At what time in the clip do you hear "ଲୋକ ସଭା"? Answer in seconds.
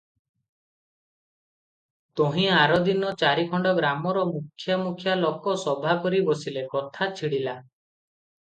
5.23-5.97